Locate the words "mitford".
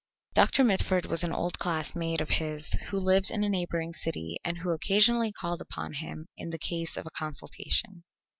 0.63-1.05